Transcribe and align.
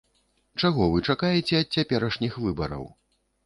Чаго 0.61 0.87
вы 0.93 1.03
чакаеце 1.11 1.61
ад 1.61 1.69
цяперашніх 1.79 2.33
выбараў? 2.49 2.93